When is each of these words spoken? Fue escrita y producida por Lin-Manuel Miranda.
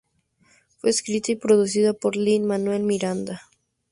Fue 0.79 0.89
escrita 0.89 1.31
y 1.31 1.35
producida 1.35 1.93
por 1.93 2.15
Lin-Manuel 2.15 2.81
Miranda. 2.81 3.43